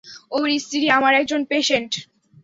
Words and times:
ওর 0.31 0.47
স্ত্রী 0.63 0.85
আমার 0.97 1.13
একজন 1.15 1.41
পেশেন্ট। 1.45 1.91